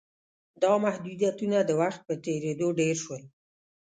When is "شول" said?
3.03-3.23